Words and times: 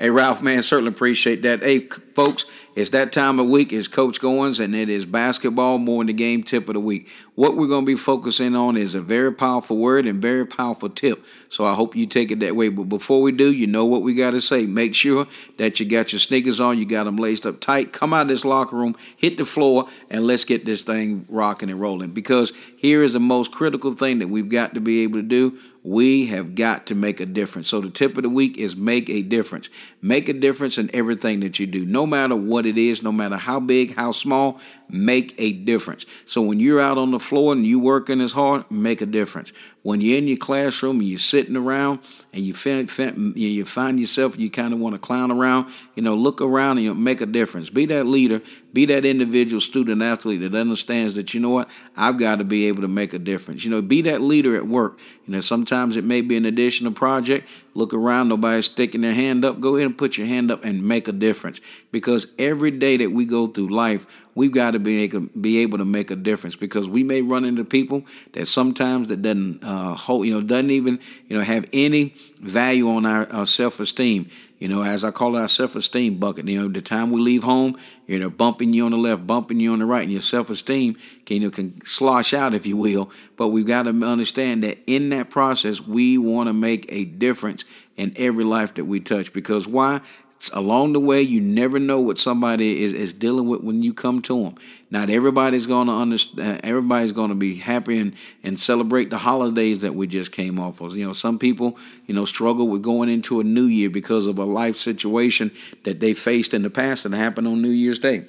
Hey, 0.00 0.08
Ralph, 0.08 0.42
man, 0.42 0.62
certainly 0.62 0.88
appreciate 0.88 1.42
that. 1.42 1.60
Hey, 1.60 1.80
folks, 1.80 2.46
it's 2.74 2.88
that 2.90 3.12
time 3.12 3.38
of 3.38 3.48
week. 3.48 3.70
It's 3.70 3.86
Coach 3.86 4.18
Goins, 4.18 4.58
and 4.58 4.74
it 4.74 4.88
is 4.88 5.04
basketball 5.04 5.76
more 5.76 6.00
in 6.00 6.06
the 6.06 6.14
game 6.14 6.42
tip 6.42 6.70
of 6.70 6.72
the 6.72 6.80
week. 6.80 7.06
What 7.34 7.54
we're 7.54 7.68
going 7.68 7.84
to 7.84 7.86
be 7.86 7.96
focusing 7.96 8.56
on 8.56 8.78
is 8.78 8.94
a 8.94 9.02
very 9.02 9.30
powerful 9.30 9.76
word 9.76 10.06
and 10.06 10.22
very 10.22 10.46
powerful 10.46 10.88
tip. 10.88 11.26
So 11.50 11.66
I 11.66 11.74
hope 11.74 11.94
you 11.94 12.06
take 12.06 12.30
it 12.30 12.40
that 12.40 12.56
way. 12.56 12.70
But 12.70 12.84
before 12.84 13.20
we 13.20 13.30
do, 13.30 13.52
you 13.52 13.66
know 13.66 13.84
what 13.84 14.00
we 14.00 14.14
got 14.14 14.30
to 14.30 14.40
say. 14.40 14.64
Make 14.64 14.94
sure 14.94 15.26
that 15.58 15.80
you 15.80 15.86
got 15.86 16.12
your 16.12 16.20
sneakers 16.20 16.60
on, 16.60 16.78
you 16.78 16.86
got 16.86 17.04
them 17.04 17.16
laced 17.16 17.44
up 17.44 17.60
tight. 17.60 17.92
Come 17.92 18.14
out 18.14 18.22
of 18.22 18.28
this 18.28 18.46
locker 18.46 18.76
room, 18.76 18.94
hit 19.18 19.36
the 19.36 19.44
floor, 19.44 19.84
and 20.10 20.26
let's 20.26 20.44
get 20.44 20.64
this 20.64 20.82
thing 20.82 21.26
rocking 21.28 21.68
and 21.68 21.78
rolling. 21.78 22.12
Because 22.12 22.52
here 22.78 23.02
is 23.02 23.12
the 23.12 23.20
most 23.20 23.52
critical 23.52 23.90
thing 23.90 24.20
that 24.20 24.28
we've 24.28 24.48
got 24.48 24.72
to 24.74 24.80
be 24.80 25.02
able 25.02 25.16
to 25.16 25.22
do. 25.22 25.58
We 25.82 26.26
have 26.26 26.54
got 26.54 26.86
to 26.86 26.94
make 26.94 27.20
a 27.20 27.26
difference. 27.26 27.68
So 27.68 27.80
the 27.80 27.90
tip 27.90 28.16
of 28.16 28.22
the 28.22 28.28
week 28.28 28.58
is 28.58 28.76
make 28.76 29.08
a 29.08 29.22
difference. 29.22 29.70
Make 30.02 30.28
a 30.28 30.34
difference 30.34 30.76
in 30.76 30.90
everything 30.94 31.40
that 31.40 31.58
you 31.58 31.66
do, 31.66 31.86
no 31.86 32.06
matter 32.06 32.36
what 32.36 32.66
it 32.66 32.76
is, 32.76 33.02
no 33.02 33.12
matter 33.12 33.36
how 33.36 33.60
big, 33.60 33.96
how 33.96 34.12
small 34.12 34.60
make 34.92 35.34
a 35.38 35.52
difference. 35.52 36.04
So 36.26 36.42
when 36.42 36.60
you're 36.60 36.80
out 36.80 36.98
on 36.98 37.12
the 37.12 37.20
floor 37.20 37.52
and 37.52 37.64
you're 37.64 37.80
working 37.80 38.20
as 38.20 38.32
hard, 38.32 38.70
make 38.70 39.00
a 39.00 39.06
difference. 39.06 39.52
When 39.82 40.00
you're 40.00 40.18
in 40.18 40.28
your 40.28 40.36
classroom 40.36 40.98
and 40.98 41.08
you're 41.08 41.18
sitting 41.18 41.56
around 41.56 42.00
and 42.32 42.44
you 42.44 42.52
find, 42.52 42.90
you 43.36 43.64
find 43.64 43.98
yourself, 43.98 44.38
you 44.38 44.50
kind 44.50 44.74
of 44.74 44.80
want 44.80 44.96
to 44.96 45.00
clown 45.00 45.30
around, 45.30 45.70
you 45.94 46.02
know, 46.02 46.14
look 46.14 46.40
around 46.40 46.78
and 46.78 46.84
you 46.84 46.94
make 46.94 47.20
a 47.20 47.26
difference. 47.26 47.70
Be 47.70 47.86
that 47.86 48.04
leader, 48.04 48.42
be 48.72 48.84
that 48.86 49.04
individual 49.04 49.60
student 49.60 50.02
athlete 50.02 50.40
that 50.40 50.54
understands 50.54 51.14
that, 51.16 51.34
you 51.34 51.40
know 51.40 51.50
what, 51.50 51.70
I've 51.96 52.18
got 52.18 52.38
to 52.38 52.44
be 52.44 52.68
able 52.68 52.82
to 52.82 52.88
make 52.88 53.12
a 53.12 53.18
difference. 53.18 53.64
You 53.64 53.70
know, 53.70 53.82
be 53.82 54.02
that 54.02 54.20
leader 54.20 54.56
at 54.56 54.66
work. 54.66 54.98
You 55.26 55.34
know, 55.34 55.40
sometimes 55.40 55.96
it 55.96 56.04
may 56.04 56.22
be 56.22 56.36
an 56.36 56.44
additional 56.44 56.92
project. 56.92 57.48
Look 57.74 57.94
around, 57.94 58.28
nobody's 58.28 58.66
sticking 58.66 59.00
their 59.00 59.14
hand 59.14 59.44
up. 59.44 59.60
Go 59.60 59.76
ahead 59.76 59.86
and 59.86 59.98
put 59.98 60.16
your 60.16 60.26
hand 60.26 60.50
up 60.50 60.64
and 60.64 60.86
make 60.86 61.08
a 61.08 61.12
difference. 61.12 61.60
Because 61.92 62.26
every 62.38 62.70
day 62.70 62.96
that 62.98 63.10
we 63.10 63.24
go 63.24 63.46
through 63.46 63.68
life, 63.68 64.24
we've 64.34 64.52
got 64.52 64.72
to 64.72 64.78
be 64.78 65.02
able, 65.02 65.28
be 65.40 65.58
able 65.58 65.78
to 65.78 65.84
make 65.84 66.10
a 66.10 66.16
difference 66.16 66.56
because 66.56 66.88
we 66.88 67.02
may 67.02 67.22
run 67.22 67.44
into 67.44 67.64
people 67.64 68.04
that 68.32 68.46
sometimes 68.46 69.08
that 69.08 69.22
doesn't 69.22 69.62
uh, 69.62 69.94
hold, 69.94 70.26
you 70.26 70.34
know, 70.34 70.40
doesn't 70.40 70.70
even, 70.70 71.00
you 71.28 71.36
know, 71.36 71.42
have 71.42 71.68
any 71.72 72.14
value 72.40 72.88
on 72.90 73.06
our, 73.06 73.30
our 73.32 73.46
self-esteem. 73.46 74.28
You 74.60 74.68
know, 74.68 74.82
as 74.82 75.04
I 75.04 75.10
call 75.10 75.36
it, 75.36 75.40
our 75.40 75.48
self-esteem 75.48 76.18
bucket. 76.18 76.46
You 76.46 76.60
know, 76.60 76.68
the 76.68 76.82
time 76.82 77.10
we 77.10 77.20
leave 77.20 77.42
home, 77.42 77.76
you 78.06 78.18
know, 78.18 78.28
bumping 78.28 78.74
you 78.74 78.84
on 78.84 78.90
the 78.90 78.98
left, 78.98 79.26
bumping 79.26 79.58
you 79.58 79.72
on 79.72 79.78
the 79.78 79.86
right, 79.86 80.02
and 80.02 80.12
your 80.12 80.20
self-esteem 80.20 80.96
can 81.24 81.40
you 81.40 81.48
know, 81.48 81.50
can 81.50 81.84
slosh 81.84 82.34
out, 82.34 82.52
if 82.54 82.66
you 82.66 82.76
will. 82.76 83.10
But 83.36 83.48
we've 83.48 83.66
got 83.66 83.84
to 83.84 83.88
understand 83.88 84.62
that 84.62 84.78
in 84.86 85.08
that 85.10 85.30
process, 85.30 85.80
we 85.80 86.18
want 86.18 86.50
to 86.50 86.52
make 86.52 86.84
a 86.90 87.06
difference 87.06 87.64
in 87.96 88.12
every 88.16 88.44
life 88.44 88.74
that 88.74 88.84
we 88.84 89.00
touch. 89.00 89.32
Because 89.32 89.66
why? 89.66 90.02
Along 90.48 90.94
the 90.94 91.00
way, 91.00 91.20
you 91.20 91.40
never 91.40 91.78
know 91.78 92.00
what 92.00 92.16
somebody 92.16 92.82
is, 92.82 92.94
is 92.94 93.12
dealing 93.12 93.46
with 93.46 93.62
when 93.62 93.82
you 93.82 93.92
come 93.92 94.22
to 94.22 94.44
them. 94.44 94.54
Not 94.90 95.10
everybody's 95.10 95.66
going 95.66 95.88
to 95.88 95.92
understand. 95.92 96.60
Everybody's 96.64 97.12
going 97.12 97.28
to 97.28 97.34
be 97.34 97.56
happy 97.56 97.98
and, 97.98 98.14
and 98.42 98.58
celebrate 98.58 99.10
the 99.10 99.18
holidays 99.18 99.80
that 99.80 99.94
we 99.94 100.06
just 100.06 100.32
came 100.32 100.58
off 100.58 100.80
of. 100.80 100.96
You 100.96 101.06
know, 101.06 101.12
some 101.12 101.38
people, 101.38 101.76
you 102.06 102.14
know, 102.14 102.24
struggle 102.24 102.68
with 102.68 102.82
going 102.82 103.10
into 103.10 103.40
a 103.40 103.44
new 103.44 103.66
year 103.66 103.90
because 103.90 104.26
of 104.26 104.38
a 104.38 104.44
life 104.44 104.76
situation 104.76 105.50
that 105.84 106.00
they 106.00 106.14
faced 106.14 106.54
in 106.54 106.62
the 106.62 106.70
past 106.70 107.02
that 107.02 107.12
happened 107.12 107.46
on 107.46 107.60
New 107.60 107.68
Year's 107.68 107.98
Day. 107.98 108.24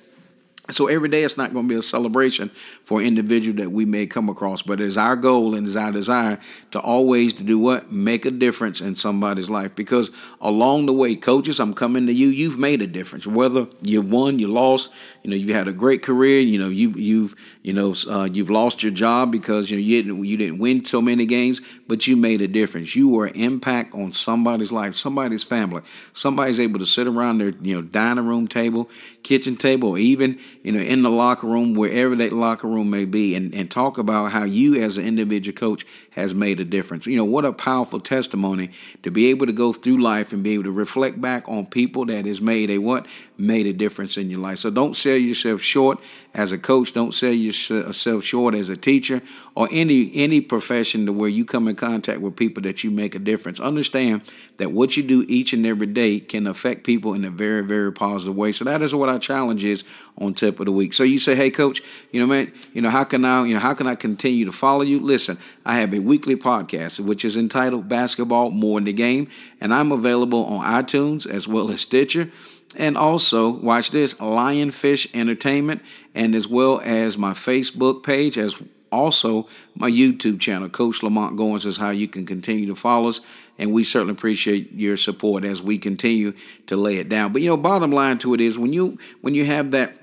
So 0.70 0.88
every 0.88 1.09
day 1.09 1.23
it's 1.23 1.38
not 1.38 1.52
going 1.52 1.67
to 1.67 1.70
be 1.70 1.78
a 1.78 1.81
celebration 1.81 2.50
for 2.50 3.02
an 3.02 3.08
individual 3.08 3.58
that 3.58 3.72
we 3.72 3.84
may 3.84 4.06
come 4.06 4.30
across, 4.30 4.62
but 4.62 4.80
it's 4.80 4.95
our 4.95 5.16
goal 5.16 5.56
and 5.56 5.67
it's 5.67 5.76
our 5.76 5.92
desire 5.92 6.40
to 6.72 6.80
always 6.80 7.34
to 7.36 7.44
do 7.44 7.59
what? 7.59 7.92
Make 7.92 8.26
a 8.26 8.31
difference 8.31 8.80
in 8.80 8.95
somebody's 8.95 9.50
life. 9.50 9.76
Because 9.76 10.12
along 10.39 10.86
the 10.86 10.94
way, 10.94 11.16
coaches, 11.16 11.59
I'm 11.59 11.73
coming 11.73 12.06
to 12.06 12.14
you, 12.14 12.28
you've 12.28 12.58
made 12.58 12.82
a 12.82 12.88
difference. 12.88 13.28
Whether 13.28 13.67
you 13.82 14.02
won, 14.02 14.39
you 14.39 14.48
lost, 14.48 14.92
you 15.23 15.32
know, 15.32 15.36
you 15.36 15.54
had 15.54 15.67
a 15.67 15.73
great 15.73 16.04
career, 16.04 16.39
you 16.39 16.59
know, 16.59 16.70
you've 16.70 16.98
you've 16.98 17.36
you 17.64 17.73
know, 17.73 17.94
uh, 18.09 18.28
you've 18.32 18.50
lost 18.50 18.82
your 18.82 18.92
job 18.92 19.32
because 19.32 19.70
you 19.70 19.77
know 19.77 19.83
you 19.83 20.02
didn't 20.02 20.26
you 20.26 20.36
didn't 20.36 20.60
win 20.60 20.83
so 20.83 21.00
many 21.00 21.27
games, 21.27 21.61
but 21.88 22.08
you 22.08 22.17
made 22.17 22.42
a 22.42 22.48
difference. 22.48 22.95
You 22.95 23.10
were 23.10 23.27
an 23.27 23.36
impact 23.36 23.94
on 23.94 24.11
somebody's 24.11 24.71
life, 24.71 24.95
somebody's 24.95 25.44
family. 25.44 25.83
Somebody's 26.14 26.60
able 26.60 26.80
to 26.80 26.88
sit 26.88 27.05
around 27.08 27.38
their 27.38 27.52
you 27.61 27.76
know 27.76 27.82
dining 27.83 28.27
room 28.27 28.48
table, 28.48 28.89
kitchen 29.21 29.58
table, 29.58 29.95
even 29.95 30.39
you 30.61 30.72
know 30.72 30.80
in 30.80 31.02
the 31.02 31.10
locker 31.10 31.48
room, 31.48 31.73
wherever 31.73 32.16
that 32.16 32.32
locker 32.32 32.67
room 32.67 32.89
may 32.89 33.05
be, 33.05 33.36
and 33.36 33.54
and 33.54 33.70
talk 33.70 33.98
about 33.98 34.32
how 34.32 34.44
you 34.44 34.82
as 34.82 34.98
an 34.98 35.05
individual 35.05 35.55
coach 35.55 35.86
has 36.11 36.33
made 36.33 36.60
a 36.60 36.66
difference. 36.66 37.05
You 37.05 37.17
know 37.17 37.26
what 37.26 37.45
a 37.45 37.54
powerful 37.54 37.99
testimony 37.99 38.70
to 39.04 39.11
be 39.11 39.30
able 39.30 39.45
to 39.45 39.54
go 39.54 39.71
through 39.73 40.02
life 40.02 40.33
and 40.33 40.44
be 40.44 40.54
able 40.54 40.64
to 40.64 40.71
reflect 40.71 41.20
back 41.20 41.48
on 41.50 41.66
people 41.66 42.05
that 42.05 42.26
has 42.26 42.42
made 42.42 42.70
a 42.70 42.77
what 42.77 43.08
made 43.41 43.65
a 43.65 43.73
difference 43.73 44.17
in 44.17 44.29
your 44.29 44.39
life. 44.39 44.59
So 44.59 44.69
don't 44.69 44.95
sell 44.95 45.17
yourself 45.17 45.61
short 45.61 45.99
as 46.33 46.52
a 46.52 46.57
coach. 46.57 46.93
Don't 46.93 47.13
sell 47.13 47.33
yourself 47.33 48.23
short 48.23 48.53
as 48.53 48.69
a 48.69 48.77
teacher 48.77 49.21
or 49.55 49.67
any 49.71 50.11
any 50.15 50.39
profession 50.41 51.05
to 51.07 51.13
where 51.13 51.29
you 51.29 51.43
come 51.43 51.67
in 51.67 51.75
contact 51.75 52.21
with 52.21 52.35
people 52.35 52.61
that 52.63 52.83
you 52.83 52.91
make 52.91 53.15
a 53.15 53.19
difference. 53.19 53.59
Understand 53.59 54.23
that 54.57 54.71
what 54.71 54.95
you 54.95 55.03
do 55.03 55.25
each 55.27 55.53
and 55.53 55.65
every 55.65 55.87
day 55.87 56.19
can 56.19 56.45
affect 56.45 56.85
people 56.85 57.13
in 57.13 57.25
a 57.25 57.29
very 57.29 57.61
very 57.61 57.91
positive 57.91 58.35
way. 58.35 58.52
So 58.52 58.63
that 58.65 58.81
is 58.81 58.93
what 58.93 59.09
our 59.09 59.19
challenge 59.19 59.63
is 59.63 59.83
on 60.17 60.33
tip 60.33 60.59
of 60.59 60.67
the 60.67 60.71
week. 60.71 60.93
So 60.93 61.03
you 61.03 61.17
say, 61.17 61.35
hey 61.35 61.49
coach, 61.49 61.81
you 62.11 62.21
know 62.21 62.27
man, 62.27 62.52
you 62.73 62.81
know 62.81 62.89
how 62.89 63.03
can 63.03 63.25
I 63.25 63.43
you 63.45 63.55
know 63.55 63.59
how 63.59 63.73
can 63.73 63.87
I 63.87 63.95
continue 63.95 64.45
to 64.45 64.52
follow 64.52 64.83
you? 64.83 64.99
Listen, 64.99 65.37
I 65.65 65.79
have 65.79 65.93
a 65.93 65.99
weekly 65.99 66.35
podcast 66.35 66.99
which 66.99 67.25
is 67.25 67.35
entitled 67.35 67.89
Basketball 67.89 68.52
More 68.52 68.77
in 68.77 68.85
the 68.85 68.93
Game, 68.93 69.27
and 69.59 69.73
I'm 69.73 69.91
available 69.91 70.45
on 70.45 70.65
iTunes 70.65 71.27
as 71.27 71.47
well 71.47 71.71
as 71.71 71.81
Stitcher. 71.81 72.29
And 72.77 72.98
also, 72.98 73.49
watch 73.49 73.92
this 73.92 74.15
Lionfish 74.15 75.08
Entertainment, 75.14 75.82
and 76.15 76.36
as 76.36 76.48
well 76.48 76.82
as 76.83 77.17
my 77.17 77.32
Facebook 77.32 78.04
page, 78.04 78.37
as 78.37 78.58
also 78.92 79.48
my 79.76 79.89
YouTube 79.89 80.39
channel, 80.39 80.70
Coach 80.70 81.02
Lamont 81.02 81.37
Goins, 81.37 81.65
is 81.65 81.77
how 81.77 81.89
you 81.89 82.08
can 82.08 82.26
continue 82.26 82.67
to 82.67 82.76
follow 82.76 83.09
us. 83.09 83.21
And 83.58 83.71
we 83.71 83.83
certainly 83.83 84.14
appreciate 84.14 84.71
your 84.73 84.98
support 84.98 85.45
as 85.45 85.61
we 85.61 85.77
continue 85.77 86.33
to 86.67 86.76
lay 86.76 86.95
it 86.95 87.09
down. 87.09 87.32
But 87.32 87.42
you 87.42 87.49
know, 87.49 87.58
bottom 87.58 87.92
line 87.92 88.17
to 88.20 88.33
it 88.33 88.42
is 88.42 88.58
when 88.58 88.73
you 88.73 88.98
when 89.21 89.36
you 89.36 89.45
have 89.45 89.71
that 89.71 90.01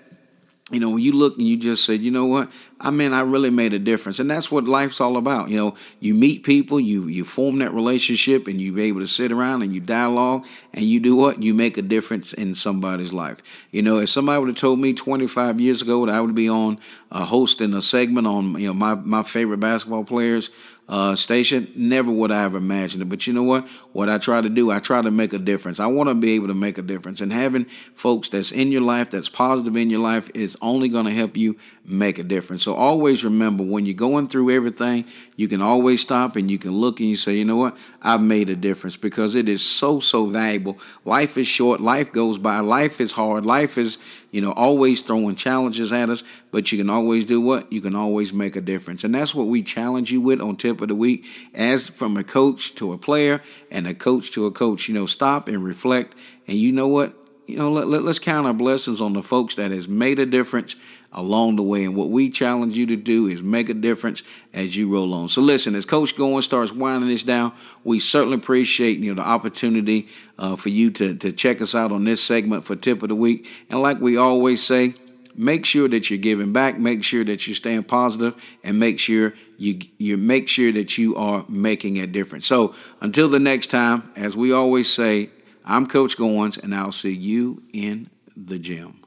you 0.70 0.80
know, 0.80 0.90
when 0.90 1.02
you 1.02 1.12
look 1.12 1.38
and 1.38 1.46
you 1.46 1.56
just 1.56 1.84
said, 1.84 2.02
you 2.02 2.10
know 2.10 2.26
what, 2.26 2.52
I 2.80 2.90
mean, 2.90 3.12
I 3.12 3.22
really 3.22 3.50
made 3.50 3.72
a 3.72 3.78
difference, 3.78 4.18
and 4.18 4.30
that's 4.30 4.50
what 4.50 4.64
life's 4.64 5.00
all 5.00 5.16
about. 5.16 5.48
You 5.48 5.56
know, 5.56 5.74
you 5.98 6.14
meet 6.14 6.44
people, 6.44 6.78
you 6.78 7.06
you 7.06 7.24
form 7.24 7.58
that 7.58 7.72
relationship, 7.72 8.46
and 8.46 8.60
you 8.60 8.72
be 8.72 8.82
able 8.82 9.00
to 9.00 9.06
sit 9.06 9.32
around 9.32 9.62
and 9.62 9.74
you 9.74 9.80
dialogue, 9.80 10.46
and 10.74 10.84
you 10.84 11.00
do 11.00 11.16
what? 11.16 11.42
You 11.42 11.54
make 11.54 11.78
a 11.78 11.82
difference 11.82 12.32
in 12.32 12.54
somebody's 12.54 13.12
life. 13.12 13.66
You 13.70 13.82
know, 13.82 13.98
if 13.98 14.10
somebody 14.10 14.38
would 14.40 14.48
have 14.48 14.56
told 14.56 14.78
me 14.78 14.92
25 14.92 15.60
years 15.60 15.82
ago 15.82 16.04
that 16.06 16.14
I 16.14 16.20
would 16.20 16.34
be 16.34 16.48
on 16.48 16.78
uh, 17.10 17.24
hosting 17.24 17.72
a 17.74 17.80
segment 17.80 18.26
on, 18.26 18.58
you 18.58 18.68
know, 18.68 18.74
my 18.74 18.94
my 18.94 19.22
favorite 19.22 19.60
basketball 19.60 20.04
players, 20.04 20.50
uh, 20.88 21.14
station, 21.14 21.70
never 21.76 22.10
would 22.10 22.32
I 22.32 22.40
have 22.40 22.54
imagined 22.54 23.02
it. 23.02 23.08
But 23.10 23.26
you 23.26 23.34
know 23.34 23.42
what? 23.42 23.68
What 23.92 24.08
I 24.08 24.16
try 24.16 24.40
to 24.40 24.48
do, 24.48 24.70
I 24.70 24.78
try 24.78 25.02
to 25.02 25.10
make 25.10 25.34
a 25.34 25.38
difference. 25.38 25.80
I 25.80 25.86
want 25.86 26.08
to 26.08 26.14
be 26.14 26.32
able 26.32 26.48
to 26.48 26.54
make 26.54 26.78
a 26.78 26.82
difference. 26.82 27.20
And 27.20 27.30
having 27.30 27.66
folks 27.66 28.30
that's 28.30 28.52
in 28.52 28.72
your 28.72 28.80
life, 28.80 29.10
that's 29.10 29.28
positive 29.28 29.76
in 29.76 29.90
your 29.90 30.00
life, 30.00 30.30
is 30.34 30.56
only 30.62 30.88
going 30.88 31.04
to 31.04 31.12
help 31.12 31.36
you 31.36 31.56
make 31.84 32.18
a 32.18 32.22
difference. 32.22 32.62
So 32.62 32.74
always 32.74 33.22
remember 33.22 33.64
when 33.64 33.84
you're 33.84 33.94
going 33.94 34.28
through 34.28 34.50
everything, 34.50 35.04
you 35.36 35.46
can 35.46 35.60
always 35.60 36.00
stop 36.00 36.36
and 36.36 36.50
you 36.50 36.58
can 36.58 36.72
look 36.72 37.00
and 37.00 37.08
you 37.08 37.16
say, 37.16 37.34
you 37.34 37.44
know 37.44 37.56
what? 37.56 37.78
I've 38.00 38.22
made 38.22 38.48
a 38.48 38.56
difference 38.56 38.96
because 38.96 39.34
it 39.34 39.48
is 39.48 39.62
so, 39.62 40.00
so 40.00 40.24
valuable. 40.26 40.78
Life 41.04 41.36
is 41.36 41.46
short, 41.46 41.80
life 41.80 42.12
goes 42.12 42.38
by, 42.38 42.60
life 42.60 43.00
is 43.00 43.12
hard, 43.12 43.44
life 43.44 43.76
is, 43.76 43.98
you 44.30 44.40
know, 44.40 44.52
always 44.52 45.02
throwing 45.02 45.36
challenges 45.36 45.92
at 45.92 46.10
us, 46.10 46.22
but 46.50 46.70
you 46.70 46.78
can 46.78 46.90
always 46.90 47.24
do 47.24 47.40
what? 47.40 47.72
You 47.72 47.80
can 47.80 47.94
always 47.94 48.32
make 48.32 48.56
a 48.56 48.60
difference. 48.60 49.04
And 49.04 49.14
that's 49.14 49.34
what 49.34 49.46
we 49.46 49.62
challenge 49.62 50.10
you 50.10 50.20
with 50.20 50.40
on 50.40 50.56
tip 50.56 50.80
of 50.80 50.88
the 50.88 50.94
week 50.94 51.26
as 51.54 51.88
from 51.88 52.16
a 52.16 52.24
coach 52.24 52.74
to 52.76 52.92
a 52.92 52.98
player 52.98 53.40
and 53.70 53.86
a 53.86 53.94
coach 53.94 54.30
to 54.32 54.46
a 54.46 54.50
coach. 54.50 54.88
You 54.88 54.94
know, 54.94 55.06
stop 55.06 55.48
and 55.48 55.64
reflect. 55.64 56.14
And 56.46 56.56
you 56.58 56.72
know 56.72 56.88
what? 56.88 57.14
You 57.46 57.56
know, 57.56 57.72
let, 57.72 57.88
let, 57.88 58.02
let's 58.02 58.18
count 58.18 58.46
our 58.46 58.52
blessings 58.52 59.00
on 59.00 59.14
the 59.14 59.22
folks 59.22 59.54
that 59.54 59.70
has 59.70 59.88
made 59.88 60.18
a 60.18 60.26
difference 60.26 60.76
along 61.12 61.56
the 61.56 61.62
way. 61.62 61.84
And 61.84 61.96
what 61.96 62.10
we 62.10 62.30
challenge 62.30 62.76
you 62.76 62.86
to 62.86 62.96
do 62.96 63.26
is 63.26 63.42
make 63.42 63.68
a 63.68 63.74
difference 63.74 64.22
as 64.52 64.76
you 64.76 64.92
roll 64.92 65.14
on. 65.14 65.28
So 65.28 65.40
listen, 65.40 65.74
as 65.74 65.84
Coach 65.84 66.14
Goins 66.14 66.42
starts 66.42 66.72
winding 66.72 67.08
this 67.08 67.22
down, 67.22 67.52
we 67.84 67.98
certainly 67.98 68.36
appreciate 68.36 68.98
you 68.98 69.14
know 69.14 69.22
the 69.22 69.28
opportunity 69.28 70.08
uh, 70.38 70.56
for 70.56 70.68
you 70.68 70.90
to 70.92 71.16
to 71.16 71.32
check 71.32 71.60
us 71.60 71.74
out 71.74 71.92
on 71.92 72.04
this 72.04 72.22
segment 72.22 72.64
for 72.64 72.76
Tip 72.76 73.02
of 73.02 73.08
the 73.08 73.14
Week. 73.14 73.50
And 73.70 73.80
like 73.80 74.00
we 74.00 74.16
always 74.16 74.62
say. 74.62 74.94
Make 75.40 75.64
sure 75.64 75.86
that 75.86 76.10
you're 76.10 76.18
giving 76.18 76.52
back. 76.52 76.80
Make 76.80 77.04
sure 77.04 77.22
that 77.22 77.46
you're 77.46 77.54
staying 77.54 77.84
positive, 77.84 78.58
and 78.64 78.80
make 78.80 78.98
sure 78.98 79.34
you 79.56 79.78
you 79.96 80.16
make 80.16 80.48
sure 80.48 80.72
that 80.72 80.98
you 80.98 81.14
are 81.14 81.44
making 81.48 82.00
a 82.00 82.08
difference. 82.08 82.44
So 82.44 82.74
until 83.00 83.28
the 83.28 83.38
next 83.38 83.68
time, 83.68 84.10
as 84.16 84.36
we 84.36 84.52
always 84.52 84.92
say, 84.92 85.30
I'm 85.64 85.86
Coach 85.86 86.16
Goins, 86.16 86.60
and 86.60 86.74
I'll 86.74 86.90
see 86.90 87.14
you 87.14 87.62
in 87.72 88.10
the 88.36 88.58
gym. 88.58 88.98